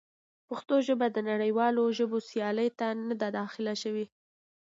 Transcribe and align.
پښتو 0.47 0.75
ژبه 0.87 1.07
د 1.11 1.17
نړیوالو 1.31 1.83
ژبو 1.97 2.17
سیالۍ 2.29 2.69
ته 2.79 2.87
نه 3.07 3.15
ده 3.21 3.27
داخله 3.39 3.73
شوې. 3.81 4.05